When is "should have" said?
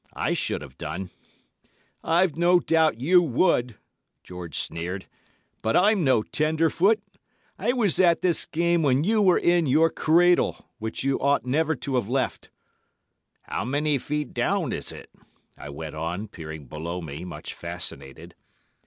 0.33-0.79